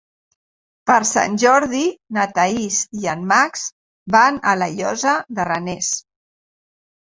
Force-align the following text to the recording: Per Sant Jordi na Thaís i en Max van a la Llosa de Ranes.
Per 0.91 0.95
Sant 1.09 1.35
Jordi 1.43 1.81
na 2.17 2.23
Thaís 2.39 2.79
i 3.03 3.11
en 3.15 3.29
Max 3.35 3.67
van 4.17 4.43
a 4.55 4.57
la 4.65 4.73
Llosa 4.81 5.15
de 5.41 5.49
Ranes. 5.53 5.95